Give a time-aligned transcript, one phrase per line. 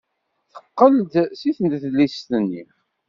[0.53, 2.63] Teqqel-d seg tnedlist-nni.